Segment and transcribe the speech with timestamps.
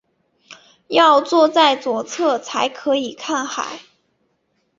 [0.87, 3.81] 要坐在右侧才可以看海